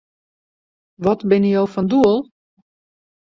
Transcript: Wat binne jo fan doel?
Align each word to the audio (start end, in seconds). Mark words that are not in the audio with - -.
Wat 1.03 1.21
binne 1.29 1.49
jo 1.55 1.63
fan 1.73 1.87
doel? 1.91 2.17